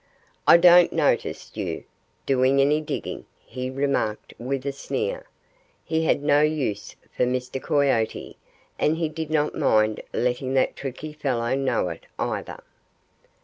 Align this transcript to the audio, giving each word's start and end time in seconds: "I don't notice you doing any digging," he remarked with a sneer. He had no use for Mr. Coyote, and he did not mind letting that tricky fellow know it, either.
"I 0.47 0.57
don't 0.57 0.91
notice 0.91 1.51
you 1.55 1.83
doing 2.25 2.59
any 2.59 2.81
digging," 2.81 3.25
he 3.45 3.69
remarked 3.69 4.33
with 4.39 4.65
a 4.65 4.71
sneer. 4.71 5.27
He 5.85 6.05
had 6.05 6.23
no 6.23 6.41
use 6.41 6.95
for 7.15 7.23
Mr. 7.27 7.61
Coyote, 7.61 8.35
and 8.79 8.97
he 8.97 9.07
did 9.09 9.29
not 9.29 9.53
mind 9.53 10.01
letting 10.11 10.55
that 10.55 10.75
tricky 10.75 11.13
fellow 11.13 11.53
know 11.53 11.89
it, 11.89 12.07
either. 12.17 12.63